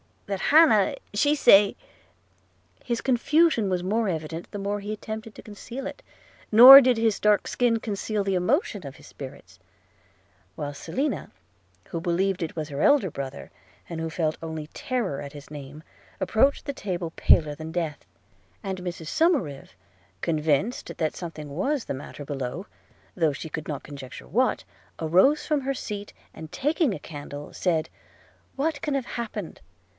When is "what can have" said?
28.55-29.05